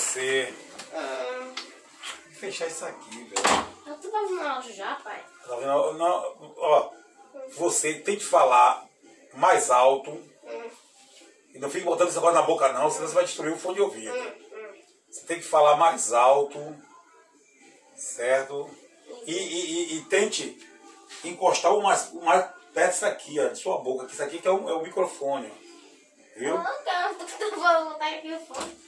[0.00, 0.54] você.
[0.92, 3.66] Vou fechar isso aqui, velho.
[3.86, 5.22] eu tô fazendo áudio já, pai.
[5.46, 5.92] Tá vendo?
[5.94, 6.90] Não, ó,
[7.56, 8.86] você tem que falar
[9.34, 10.10] mais alto.
[10.10, 10.70] Hum,
[11.54, 13.74] E não fique botando isso agora na boca não, senão você vai destruir o fone
[13.74, 14.14] de ouvido.
[14.14, 14.80] hum, hum.
[15.10, 16.58] Você tem que falar mais alto,
[17.96, 18.70] certo?
[19.26, 20.56] E, e- e- e tente
[21.24, 24.06] encostar o mais, o mais perto disso aqui, ó, de sua boca.
[24.06, 25.52] que Isso aqui que é o, é o microfone.
[26.36, 26.56] Eu Viu?
[26.56, 28.80] não quero, eu vou botar aqui o fone.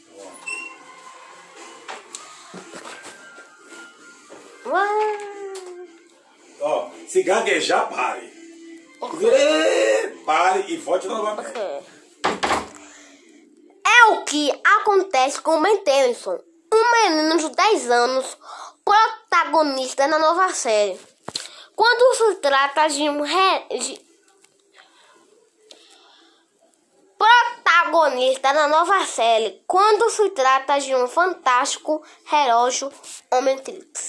[6.60, 8.32] Ó, se gaguejar, pare.
[9.34, 11.50] Ê, Pare e volte novamente.
[13.84, 16.38] É o que acontece com Ben Tennyson,
[16.72, 18.36] um menino de 10 anos,
[18.84, 20.98] protagonista na nova série.
[21.74, 23.78] Quando se trata de um re...
[23.78, 24.00] de-
[27.18, 32.90] protagonista na nova série, quando se trata de um fantástico relógio
[33.32, 34.08] Omnitrix.